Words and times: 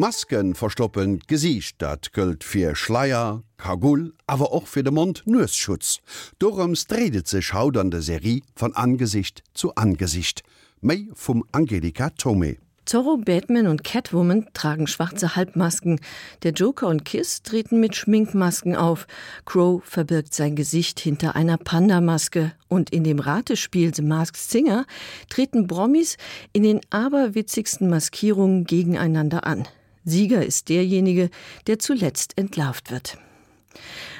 Masken 0.00 0.54
verstoppen 0.54 1.20
gesicht 1.26 1.74
dat 1.82 2.08
gëlt 2.16 2.42
fir 2.42 2.74
Schleier, 2.74 3.42
Kagul, 3.58 4.14
aber 4.26 4.50
auch 4.50 4.66
fir 4.66 4.82
de 4.82 4.92
Mund 4.92 5.24
Nussschutz. 5.26 5.98
Dorums 6.38 6.86
dredet 6.86 7.28
se 7.28 7.42
schaudernde 7.42 8.00
Serie 8.00 8.40
von 8.56 8.72
Angesicht 8.72 9.42
zu 9.52 9.74
Angesicht. 9.74 10.42
Mei 10.80 11.06
vum 11.12 11.44
Angelika 11.52 12.08
Tome. 12.16 12.56
Zorro, 12.86 13.18
Batman 13.18 13.66
und 13.66 13.84
Catwoman 13.84 14.46
tragen 14.54 14.86
schwarze 14.86 15.36
Halbmasken. 15.36 16.00
Der 16.44 16.52
Joker 16.52 16.86
und 16.88 17.04
Kiss 17.04 17.42
treten 17.42 17.78
mit 17.78 17.94
Schminkmasken 17.94 18.76
auf. 18.76 19.06
Crow 19.44 19.84
verbirgt 19.84 20.32
sein 20.32 20.56
Gesicht 20.56 20.98
hinter 20.98 21.36
einer 21.36 21.58
Pandamaske. 21.58 22.52
Und 22.68 22.88
in 22.88 23.04
dem 23.04 23.18
Ratespiel 23.18 23.94
The 23.94 24.00
Masked 24.00 24.38
Singer 24.38 24.86
treten 25.28 25.66
Brommis 25.66 26.16
in 26.54 26.62
den 26.62 26.80
aberwitzigsten 26.88 27.90
Maskierungen 27.90 28.64
gegeneinander 28.64 29.46
an. 29.46 29.68
Sieger 30.04 30.44
ist 30.44 30.68
derjenige, 30.68 31.30
der 31.66 31.78
zuletzt 31.78 32.38
entlarvt 32.38 32.90
wird. 32.90 33.18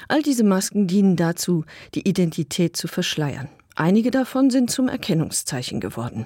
All 0.07 0.21
diese 0.21 0.43
Masken 0.43 0.87
dienen 0.87 1.15
dazu, 1.15 1.65
die 1.95 2.07
Identität 2.07 2.75
zu 2.75 2.87
verschleiern. 2.87 3.49
Einige 3.75 4.11
davon 4.11 4.49
sind 4.49 4.69
zum 4.69 4.87
Erkennungszeichen 4.87 5.79
geworden. 5.79 6.25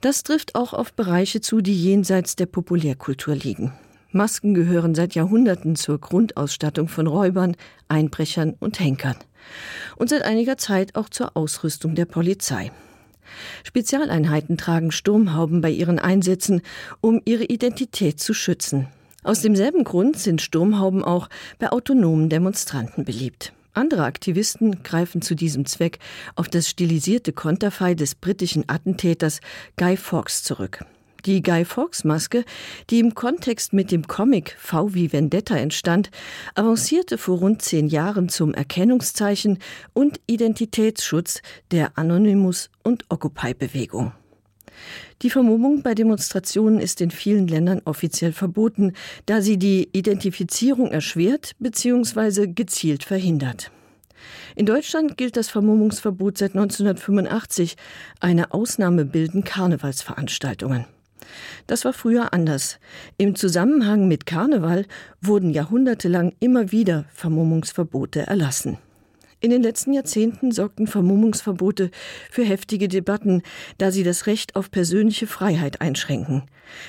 Das 0.00 0.22
trifft 0.22 0.54
auch 0.54 0.74
auf 0.74 0.92
Bereiche 0.92 1.40
zu, 1.40 1.60
die 1.60 1.80
jenseits 1.80 2.36
der 2.36 2.46
Populärkultur 2.46 3.34
liegen. 3.34 3.72
Masken 4.10 4.54
gehören 4.54 4.94
seit 4.94 5.14
Jahrhunderten 5.14 5.76
zur 5.76 5.98
Grundausstattung 6.00 6.88
von 6.88 7.06
Räubern, 7.06 7.56
Einbrechern 7.88 8.54
und 8.58 8.80
Henkern 8.80 9.16
und 9.96 10.08
seit 10.08 10.22
einiger 10.22 10.56
Zeit 10.56 10.94
auch 10.94 11.08
zur 11.08 11.36
Ausrüstung 11.36 11.94
der 11.94 12.06
Polizei. 12.06 12.70
Spezialeinheiten 13.64 14.56
tragen 14.56 14.90
Sturmhauben 14.90 15.60
bei 15.60 15.70
ihren 15.70 15.98
Einsätzen, 15.98 16.62
um 17.00 17.20
ihre 17.24 17.44
Identität 17.44 18.20
zu 18.20 18.34
schützen. 18.34 18.88
Aus 19.24 19.42
demselben 19.42 19.84
Grund 19.84 20.18
sind 20.18 20.40
Sturmhauben 20.40 21.04
auch 21.04 21.28
bei 21.58 21.70
autonomen 21.70 22.28
Demonstranten 22.28 23.04
beliebt. 23.04 23.52
Andere 23.74 24.04
Aktivisten 24.04 24.82
greifen 24.82 25.22
zu 25.22 25.34
diesem 25.34 25.66
Zweck 25.66 25.98
auf 26.34 26.48
das 26.48 26.68
stilisierte 26.68 27.32
Konterfei 27.32 27.94
des 27.94 28.14
britischen 28.14 28.68
Attentäters 28.68 29.40
Guy 29.76 29.96
Fawkes 29.96 30.42
zurück. 30.42 30.84
Die 31.24 31.42
Guy 31.42 31.64
Fawkes 31.64 32.04
Maske, 32.04 32.44
die 32.90 33.00
im 33.00 33.14
Kontext 33.14 33.72
mit 33.72 33.90
dem 33.90 34.06
Comic 34.06 34.56
V 34.58 34.94
wie 34.94 35.12
Vendetta 35.12 35.56
entstand, 35.56 36.10
avancierte 36.54 37.18
vor 37.18 37.38
rund 37.38 37.60
zehn 37.60 37.88
Jahren 37.88 38.28
zum 38.28 38.54
Erkennungszeichen 38.54 39.58
und 39.92 40.20
Identitätsschutz 40.26 41.42
der 41.72 41.98
Anonymous 41.98 42.70
und 42.84 43.04
Occupy-Bewegung. 43.08 44.12
Die 45.22 45.30
Vermummung 45.30 45.82
bei 45.82 45.94
Demonstrationen 45.94 46.78
ist 46.80 47.00
in 47.00 47.10
vielen 47.10 47.48
Ländern 47.48 47.82
offiziell 47.84 48.32
verboten, 48.32 48.92
da 49.26 49.42
sie 49.42 49.58
die 49.58 49.88
Identifizierung 49.92 50.92
erschwert 50.92 51.52
bzw. 51.58 52.46
gezielt 52.46 53.02
verhindert. 53.02 53.72
In 54.54 54.66
Deutschland 54.66 55.16
gilt 55.16 55.36
das 55.36 55.48
Vermummungsverbot 55.48 56.38
seit 56.38 56.54
1985. 56.54 57.76
Eine 58.20 58.52
Ausnahme 58.52 59.04
bilden 59.04 59.44
Karnevalsveranstaltungen. 59.44 60.86
Das 61.66 61.84
war 61.84 61.92
früher 61.92 62.32
anders. 62.32 62.78
Im 63.16 63.34
Zusammenhang 63.34 64.08
mit 64.08 64.26
Karneval 64.26 64.86
wurden 65.20 65.50
jahrhundertelang 65.50 66.34
immer 66.40 66.72
wieder 66.72 67.04
Vermummungsverbote 67.14 68.26
erlassen. 68.26 68.78
In 69.40 69.50
den 69.50 69.62
letzten 69.62 69.92
Jahrzehnten 69.92 70.50
sorgten 70.50 70.88
Vermummungsverbote 70.88 71.90
für 72.30 72.44
heftige 72.44 72.88
Debatten, 72.88 73.42
da 73.78 73.92
sie 73.92 74.02
das 74.02 74.26
Recht 74.26 74.56
auf 74.56 74.70
persönliche 74.70 75.28
Freiheit 75.28 75.80
einschränken. 75.80 76.42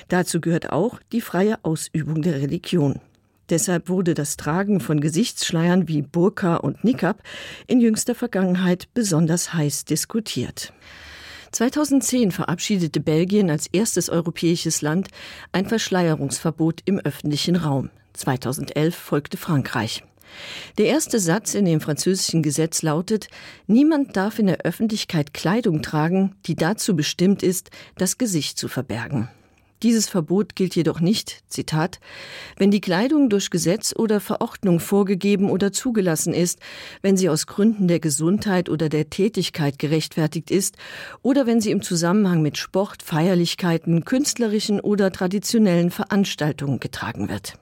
Dazu 0.07 0.41
gehört 0.41 0.71
auch 0.71 0.99
die 1.11 1.21
freie 1.21 1.63
Ausübung 1.63 2.23
der 2.23 2.41
Religion. 2.41 3.01
Deshalb 3.49 3.89
wurde 3.89 4.13
das 4.13 4.37
Tragen 4.37 4.79
von 4.79 4.99
Gesichtsschleiern 4.99 5.87
wie 5.87 6.01
Burka 6.01 6.55
und 6.57 6.83
Nickab 6.83 7.21
in 7.67 7.81
jüngster 7.81 8.15
Vergangenheit 8.15 8.87
besonders 8.93 9.53
heiß 9.53 9.85
diskutiert. 9.85 10.73
2010 11.51 12.31
verabschiedete 12.31 12.99
Belgien 12.99 13.49
als 13.49 13.67
erstes 13.67 14.09
europäisches 14.09 14.81
Land 14.81 15.07
ein 15.51 15.65
Verschleierungsverbot 15.65 16.81
im 16.85 16.99
öffentlichen 16.99 17.55
Raum. 17.55 17.89
2011 18.13 18.95
folgte 18.95 19.37
Frankreich. 19.37 20.03
Der 20.77 20.85
erste 20.85 21.19
Satz 21.19 21.55
in 21.55 21.65
dem 21.65 21.81
französischen 21.81 22.43
Gesetz 22.43 22.81
lautet 22.81 23.29
Niemand 23.67 24.15
darf 24.15 24.39
in 24.39 24.47
der 24.47 24.59
Öffentlichkeit 24.59 25.33
Kleidung 25.33 25.81
tragen, 25.81 26.35
die 26.45 26.55
dazu 26.55 26.95
bestimmt 26.95 27.43
ist, 27.43 27.71
das 27.97 28.17
Gesicht 28.17 28.57
zu 28.57 28.67
verbergen. 28.67 29.29
Dieses 29.83 30.09
Verbot 30.09 30.55
gilt 30.55 30.75
jedoch 30.75 30.99
nicht 30.99 31.43
Zitat 31.47 31.99
wenn 32.57 32.71
die 32.71 32.81
Kleidung 32.81 33.29
durch 33.29 33.49
Gesetz 33.49 33.93
oder 33.95 34.19
Verordnung 34.19 34.79
vorgegeben 34.79 35.49
oder 35.49 35.71
zugelassen 35.71 36.33
ist, 36.33 36.59
wenn 37.01 37.17
sie 37.17 37.29
aus 37.29 37.47
Gründen 37.47 37.87
der 37.87 37.99
Gesundheit 37.99 38.69
oder 38.69 38.89
der 38.89 39.09
Tätigkeit 39.09 39.79
gerechtfertigt 39.79 40.51
ist 40.51 40.75
oder 41.21 41.47
wenn 41.47 41.61
sie 41.61 41.71
im 41.71 41.81
Zusammenhang 41.81 42.41
mit 42.41 42.57
Sport, 42.57 43.01
Feierlichkeiten, 43.01 44.05
künstlerischen 44.05 44.79
oder 44.79 45.11
traditionellen 45.11 45.91
Veranstaltungen 45.91 46.79
getragen 46.79 47.29
wird. 47.29 47.53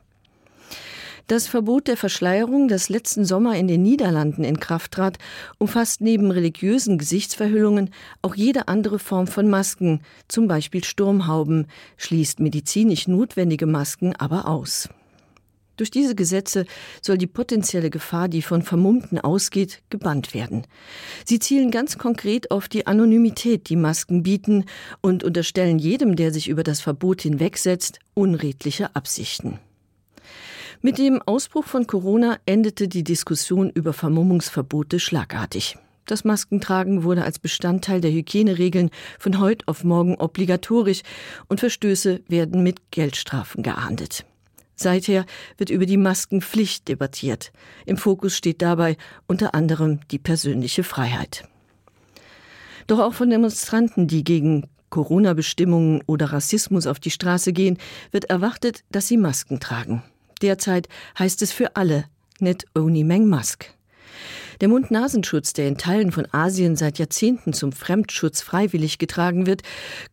Das 1.27 1.45
Verbot 1.45 1.89
der 1.89 1.97
Verschleierung, 1.97 2.69
das 2.69 2.87
letzten 2.87 3.25
Sommer 3.25 3.57
in 3.57 3.67
den 3.67 3.81
Niederlanden 3.83 4.45
in 4.45 4.61
Kraft 4.61 4.93
trat, 4.93 5.17
umfasst 5.57 5.99
neben 5.99 6.31
religiösen 6.31 6.97
Gesichtsverhüllungen 6.97 7.89
auch 8.21 8.33
jede 8.33 8.69
andere 8.69 8.97
Form 8.97 9.27
von 9.27 9.49
Masken, 9.49 9.99
zum 10.29 10.47
Beispiel 10.47 10.85
Sturmhauben, 10.85 11.67
schließt 11.97 12.39
medizinisch 12.39 13.09
notwendige 13.09 13.65
Masken 13.65 14.15
aber 14.15 14.47
aus. 14.47 14.87
Durch 15.75 15.91
diese 15.91 16.15
Gesetze 16.15 16.65
soll 17.01 17.17
die 17.17 17.27
potenzielle 17.27 17.89
Gefahr, 17.89 18.29
die 18.29 18.41
von 18.41 18.61
Vermummten 18.61 19.19
ausgeht, 19.19 19.83
gebannt 19.89 20.33
werden. 20.33 20.65
Sie 21.25 21.39
zielen 21.39 21.71
ganz 21.71 21.97
konkret 21.97 22.51
auf 22.51 22.69
die 22.69 22.87
Anonymität, 22.87 23.67
die 23.67 23.75
Masken 23.75 24.23
bieten 24.23 24.63
und 25.01 25.25
unterstellen 25.25 25.77
jedem, 25.77 26.15
der 26.15 26.31
sich 26.31 26.47
über 26.47 26.63
das 26.63 26.79
Verbot 26.79 27.21
hinwegsetzt, 27.21 27.99
unredliche 28.13 28.95
Absichten. 28.95 29.59
Mit 30.81 30.99
dem 30.99 31.21
Ausbruch 31.23 31.65
von 31.65 31.87
Corona 31.87 32.37
endete 32.45 32.87
die 32.87 33.03
Diskussion 33.03 33.71
über 33.71 33.93
Vermummungsverbote 33.93 34.99
schlagartig. 34.99 35.75
Das 36.05 36.23
Maskentragen 36.23 37.03
wurde 37.03 37.23
als 37.23 37.39
Bestandteil 37.39 37.99
der 37.99 38.11
Hygieneregeln 38.11 38.91
von 39.17 39.39
heute 39.39 39.67
auf 39.67 39.83
morgen 39.83 40.15
obligatorisch 40.15 41.01
und 41.47 41.59
Verstöße 41.59 42.21
werden 42.27 42.61
mit 42.61 42.91
Geldstrafen 42.91 43.63
geahndet. 43.63 44.23
Seither 44.75 45.25
wird 45.57 45.71
über 45.71 45.87
die 45.87 45.97
Maskenpflicht 45.97 46.87
debattiert. 46.87 47.51
Im 47.87 47.97
Fokus 47.97 48.37
steht 48.37 48.61
dabei 48.61 48.97
unter 49.25 49.55
anderem 49.55 49.99
die 50.11 50.19
persönliche 50.19 50.83
Freiheit. 50.83 51.45
Doch 52.85 52.99
auch 52.99 53.15
von 53.15 53.31
Demonstranten, 53.31 54.07
die 54.07 54.23
gegen 54.23 54.67
Corona-Bestimmungen 54.91 56.03
oder 56.05 56.27
Rassismus 56.27 56.85
auf 56.85 56.99
die 56.99 57.11
Straße 57.11 57.51
gehen, 57.51 57.79
wird 58.11 58.25
erwartet, 58.25 58.83
dass 58.91 59.07
sie 59.07 59.17
Masken 59.17 59.59
tragen. 59.59 60.03
Derzeit 60.41 60.87
heißt 61.17 61.41
es 61.41 61.51
für 61.51 61.75
alle 61.75 62.05
net 62.39 62.65
only 62.75 63.03
Meng 63.03 63.27
Mask. 63.27 63.65
Der 64.61 64.69
Mund-Nasenschutz, 64.69 65.53
der 65.53 65.67
in 65.67 65.77
Teilen 65.77 66.11
von 66.11 66.27
Asien 66.31 66.75
seit 66.75 66.97
Jahrzehnten 66.97 67.53
zum 67.53 67.71
Fremdschutz 67.71 68.41
freiwillig 68.41 68.97
getragen 68.97 69.45
wird, 69.45 69.61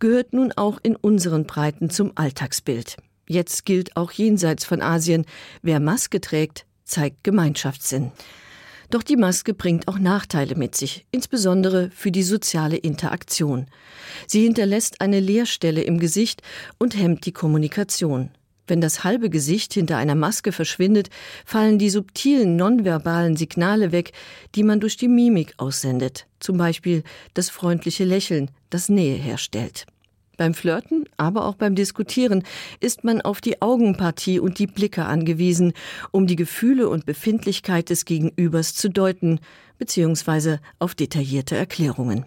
gehört 0.01 0.35
nun 0.35 0.53
auch 0.53 0.79
in 0.83 0.97
unseren 0.97 1.47
Breiten 1.47 1.89
zum 1.89 2.13
Alltagsbild. 2.15 2.97
Jetzt 3.27 3.65
gilt 3.65 3.97
auch 3.97 4.13
jenseits 4.13 4.67
von 4.67 4.83
Asien, 4.83 5.25
wer 5.63 5.81
Maske 5.81 6.21
trägt, 6.21 6.67
zeigt 6.85 7.25
Gemeinschaftssinn. 7.25 8.13
Doch 8.91 9.03
die 9.03 9.17
Maske 9.17 9.55
bringt 9.55 9.89
auch 9.89 9.99
Nachteile 9.99 10.57
mit 10.57 10.77
sich, 10.77 11.07
insbesondere 11.11 11.91
für 11.91 12.13
die 12.13 12.23
soziale 12.23 12.77
Interaktion. 12.77 13.67
Sie 14.27 14.43
hinterlässt 14.43 15.01
eine 15.01 15.21
Leerstelle 15.21 15.81
im 15.81 15.99
Gesicht 15.99 16.43
und 16.79 16.97
hemmt 16.97 17.25
die 17.25 17.33
Kommunikation. 17.33 18.31
Wenn 18.67 18.81
das 18.81 19.05
halbe 19.05 19.29
Gesicht 19.29 19.75
hinter 19.75 19.99
einer 19.99 20.15
Maske 20.15 20.51
verschwindet, 20.51 21.11
fallen 21.45 21.79
die 21.79 21.91
subtilen 21.91 22.57
nonverbalen 22.57 23.37
Signale 23.37 23.93
weg, 23.93 24.13
die 24.55 24.63
man 24.63 24.81
durch 24.81 24.97
die 24.97 25.09
Mimik 25.09 25.55
aussendet, 25.59 26.27
zum 26.41 26.57
Beispiel 26.57 27.03
das 27.35 27.51
freundliche 27.51 28.05
Lächeln, 28.05 28.51
das 28.71 28.89
Nähe 28.89 29.17
herstellt. 29.17 29.87
Beim 30.37 30.55
Flirten, 30.55 31.05
aber 31.17 31.45
auch 31.45 31.55
beim 31.55 31.75
Diskutieren 31.77 32.43
ist 32.81 33.05
man 33.05 33.21
auf 33.21 33.41
die 33.41 33.63
Augenpartie 33.63 34.41
und 34.41 34.59
die 34.59 34.67
Blicke 34.67 35.05
angewiesen, 35.05 35.75
um 36.11 36.27
die 36.27 36.37
Gefühle 36.37 36.89
und 36.89 37.07
Befindlichkeit 37.07 37.91
des 37.91 38.05
Gegenübers 38.05 38.75
zu 38.75 38.89
deuten, 38.89 39.39
beziehungsweise 39.79 40.61
auf 40.79 40.95
detaillierte 40.95 41.57
Erklärungen. 41.57 42.25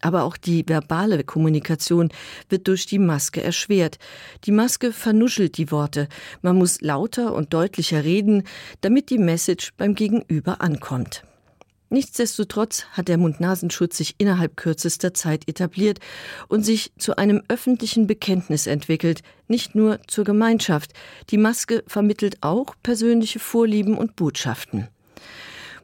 Aber 0.00 0.24
auch 0.24 0.36
die 0.36 0.64
verbale 0.66 1.24
Kommunikation 1.24 2.10
wird 2.48 2.68
durch 2.68 2.86
die 2.86 2.98
Maske 2.98 3.42
erschwert. 3.42 3.98
Die 4.44 4.52
Maske 4.52 4.92
vernuschelt 4.92 5.58
die 5.58 5.70
Worte. 5.70 6.08
Man 6.42 6.56
muss 6.56 6.80
lauter 6.80 7.34
und 7.34 7.52
deutlicher 7.52 8.04
reden, 8.04 8.44
damit 8.80 9.10
die 9.10 9.18
Message 9.18 9.72
beim 9.76 9.94
Gegenüber 9.94 10.60
ankommt. 10.60 11.22
Nichtsdestotrotz 11.88 12.84
hat 12.92 13.06
der 13.06 13.16
Mund-Nasenschutz 13.16 13.96
sich 13.96 14.16
innerhalb 14.18 14.56
kürzester 14.56 15.14
Zeit 15.14 15.48
etabliert 15.48 16.00
und 16.48 16.64
sich 16.64 16.90
zu 16.98 17.16
einem 17.16 17.42
öffentlichen 17.48 18.08
Bekenntnis 18.08 18.66
entwickelt, 18.66 19.22
nicht 19.46 19.76
nur 19.76 20.00
zur 20.08 20.24
Gemeinschaft. 20.24 20.92
Die 21.30 21.38
Maske 21.38 21.84
vermittelt 21.86 22.38
auch 22.40 22.74
persönliche 22.82 23.38
Vorlieben 23.38 23.96
und 23.96 24.16
Botschaften. 24.16 24.88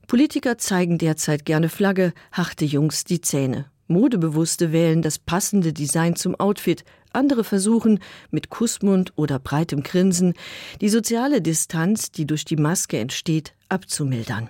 Politiker 0.08 0.58
zeigen 0.58 0.98
derzeit 0.98 1.44
gerne 1.44 1.68
Flagge, 1.68 2.12
harte 2.32 2.64
Jungs 2.64 3.04
die 3.04 3.20
Zähne. 3.20 3.71
Modebewusste 3.88 4.72
wählen 4.72 5.02
das 5.02 5.18
passende 5.18 5.72
Design 5.72 6.16
zum 6.16 6.34
Outfit, 6.34 6.84
andere 7.12 7.44
versuchen 7.44 8.00
mit 8.30 8.48
Kussmund 8.50 9.12
oder 9.16 9.38
breitem 9.38 9.82
Grinsen 9.82 10.34
die 10.80 10.88
soziale 10.88 11.42
Distanz, 11.42 12.10
die 12.10 12.26
durch 12.26 12.44
die 12.44 12.56
Maske 12.56 12.98
entsteht, 12.98 13.54
abzumildern. 13.68 14.48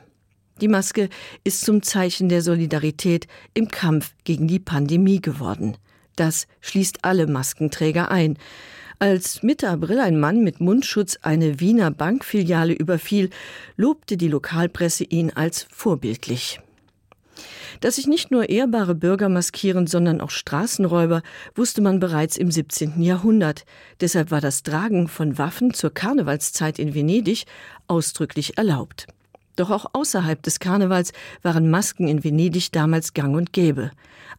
Die 0.60 0.68
Maske 0.68 1.08
ist 1.44 1.64
zum 1.64 1.82
Zeichen 1.82 2.28
der 2.28 2.42
Solidarität 2.42 3.26
im 3.54 3.68
Kampf 3.68 4.14
gegen 4.24 4.46
die 4.46 4.60
Pandemie 4.60 5.20
geworden. 5.20 5.76
Das 6.14 6.46
schließt 6.60 7.04
alle 7.04 7.26
Maskenträger 7.26 8.10
ein. 8.10 8.38
Als 8.98 9.42
Mitte 9.42 9.68
April 9.68 9.98
ein 9.98 10.20
Mann 10.20 10.44
mit 10.44 10.60
Mundschutz 10.60 11.18
eine 11.22 11.58
Wiener 11.58 11.90
Bankfiliale 11.90 12.74
überfiel, 12.74 13.30
lobte 13.76 14.16
die 14.16 14.28
Lokalpresse 14.28 15.02
ihn 15.02 15.30
als 15.30 15.66
vorbildlich. 15.68 16.60
Dass 17.80 17.96
sich 17.96 18.06
nicht 18.06 18.30
nur 18.30 18.48
ehrbare 18.48 18.94
Bürger 18.94 19.28
maskieren, 19.28 19.86
sondern 19.86 20.20
auch 20.20 20.30
Straßenräuber, 20.30 21.22
wusste 21.54 21.80
man 21.80 22.00
bereits 22.00 22.36
im 22.36 22.50
17. 22.50 23.02
Jahrhundert. 23.02 23.64
Deshalb 24.00 24.30
war 24.30 24.40
das 24.40 24.62
Tragen 24.62 25.08
von 25.08 25.38
Waffen 25.38 25.74
zur 25.74 25.92
Karnevalszeit 25.92 26.78
in 26.78 26.94
Venedig 26.94 27.44
ausdrücklich 27.88 28.58
erlaubt. 28.58 29.06
Doch 29.56 29.70
auch 29.70 29.86
außerhalb 29.92 30.42
des 30.42 30.60
Karnevals 30.60 31.12
waren 31.42 31.70
Masken 31.70 32.08
in 32.08 32.24
Venedig 32.24 32.72
damals 32.72 33.12
gang 33.12 33.36
und 33.36 33.52
gäbe. 33.52 33.90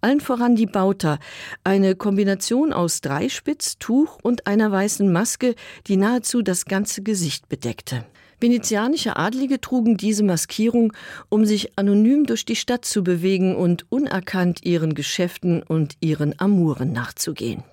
Allen 0.02 0.20
voran 0.20 0.56
die 0.56 0.66
Bauter, 0.66 1.20
eine 1.64 1.96
Kombination 1.96 2.74
aus 2.74 3.02
Dreispitz, 3.02 3.78
Tuch 3.78 4.18
und 4.22 4.48
einer 4.48 4.72
weißen 4.72 5.12
Maske, 5.12 5.56
die 5.88 5.98
nahezu 5.98 6.42
das 6.42 6.66
ganze 6.66 7.04
Gesicht 7.04 7.48
bedeckte. 7.48 8.06
Venezianische 8.44 9.16
Adlige 9.16 9.62
trugen 9.62 9.96
diese 9.96 10.22
Maskierung, 10.22 10.92
um 11.30 11.46
sich 11.46 11.80
anonym 11.80 12.26
durch 12.26 12.44
die 12.44 12.58
Stadt 12.58 12.84
zu 12.84 13.02
bewegen 13.02 13.56
und 13.56 13.90
unerkannt 13.90 14.66
ihren 14.66 14.96
Geschäften 14.96 15.64
und 15.64 15.96
ihren 16.02 16.38
Amuren 16.42 16.92
nachzugehen. 16.92 17.64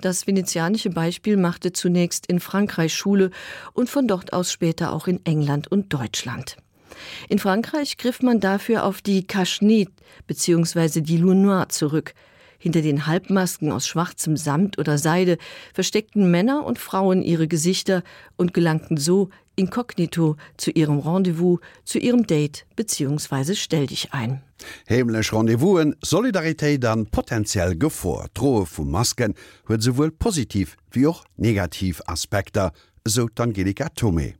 Das 0.00 0.26
venezianische 0.26 0.90
Beispiel 0.90 1.36
machte 1.36 1.72
zunächst 1.72 2.26
in 2.26 2.40
Frankreich 2.40 2.94
Schule 2.94 3.30
und 3.74 3.88
von 3.88 4.08
dort 4.08 4.32
aus 4.32 4.50
später 4.50 4.92
auch 4.92 5.06
in 5.06 5.24
England 5.24 5.70
und 5.70 5.94
Deutschland. 5.94 6.56
In 7.28 7.38
Frankreich 7.38 7.96
griff 7.96 8.20
man 8.20 8.40
dafür 8.40 8.86
auf 8.86 9.00
die 9.00 9.24
Cachenet 9.24 9.90
bzw. 10.26 11.00
die 11.00 11.18
Lunoir 11.18 11.68
zurück. 11.68 12.12
Hinter 12.58 12.82
den 12.82 13.06
Halbmasken 13.06 13.70
aus 13.70 13.86
schwarzem 13.86 14.36
Samt 14.36 14.78
oder 14.78 14.98
Seide 14.98 15.38
versteckten 15.72 16.30
Männer 16.30 16.66
und 16.66 16.78
Frauen 16.78 17.22
ihre 17.22 17.46
Gesichter 17.46 18.02
und 18.36 18.52
gelangten 18.52 18.96
so 18.96 19.30
inkognito 19.58 20.36
zu 20.56 20.70
ihrem 20.70 20.98
Rendevous, 21.00 21.60
zu 21.84 21.98
ihrem 21.98 22.26
Date 22.26 22.66
bzw. 22.76 23.54
stell 23.54 23.86
dich 23.86 24.12
ein. 24.12 24.42
Hemlech 24.86 25.32
Rendevouen 25.32 25.94
Solidaritéit 26.02 26.82
dann 26.82 27.06
potenziell 27.06 27.76
gevor 27.76 28.26
drohe 28.34 28.66
vum 28.66 28.90
Masken 28.90 29.34
huet 29.68 29.82
sowohl 29.82 30.10
positiv 30.10 30.76
wie 30.90 31.06
auch 31.06 31.24
negativ 31.36 32.00
Aspekte, 32.06 32.72
so 33.04 33.28
Angelika 33.38 33.88
Tome. 33.90 34.38